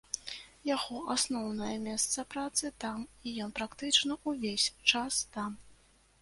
Яго 0.75 1.01
асноўнае 1.15 1.75
месца 1.87 2.25
працы 2.35 2.71
там, 2.85 3.03
і 3.27 3.35
ён 3.47 3.53
практычна 3.61 4.19
ўвесь 4.33 4.67
час 4.95 5.21
там. 5.37 5.51